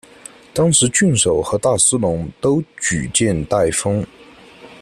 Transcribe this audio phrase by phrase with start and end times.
[0.51, 4.03] 当时郡守和大司农都举荐戴封。